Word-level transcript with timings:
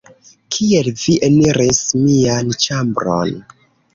Kiel 0.53 0.87
vi 1.01 1.17
eniris 1.27 1.81
mian 2.05 2.51
ĉambron? 2.65 3.37